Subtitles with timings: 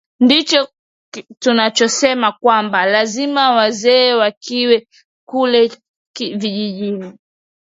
[0.19, 0.67] ndicho
[1.39, 4.81] tunachosema kwamba lazima wazee wakiwa
[5.27, 5.71] kule
[6.19, 7.13] vijijini